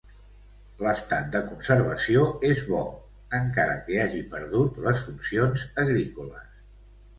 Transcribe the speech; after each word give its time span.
L'estat 0.85 1.27
de 1.35 1.41
conservació 1.49 2.23
és 2.53 2.63
bo, 2.71 2.81
encara 3.41 3.77
que 3.85 4.01
hagi 4.07 4.25
perdut 4.33 4.83
les 4.89 5.07
funcions 5.11 5.69
agrícoles. 5.87 6.53